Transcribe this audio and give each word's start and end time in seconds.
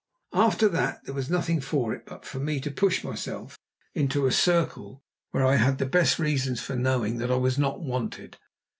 After 0.33 0.67
that 0.69 1.05
there 1.05 1.13
was 1.13 1.29
nothing 1.29 1.61
for 1.61 1.93
it 1.93 2.07
but 2.07 2.25
for 2.25 2.39
me 2.39 2.59
to 2.61 2.71
push 2.71 3.03
myself 3.03 3.59
into 3.93 4.25
a 4.25 4.31
circle 4.31 5.03
where 5.29 5.45
I 5.45 5.57
had 5.57 5.77
the 5.77 5.85
best 5.85 6.17
reasons 6.17 6.59
for 6.59 6.75
knowing 6.75 7.19
that 7.19 7.29
I 7.29 7.35
was 7.35 7.59
not 7.59 7.81
wanted. 7.81 8.37